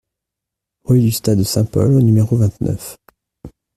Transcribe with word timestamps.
Rue 0.85 0.99
du 0.99 1.11
Stade 1.11 1.43
Saint-Paul 1.43 1.93
au 1.93 2.01
numéro 2.01 2.35
vingt-neuf 2.35 2.97